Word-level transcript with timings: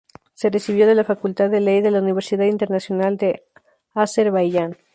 Se 0.33 0.49
recibió 0.49 0.87
de 0.87 0.95
la 0.95 1.03
Facultad 1.03 1.51
de 1.51 1.59
Ley 1.61 1.79
de 1.81 1.91
la 1.91 2.01
Universidad 2.01 2.45
Internacional 2.47 3.17
de 3.17 3.43
Azerbaiyán. 3.93 4.77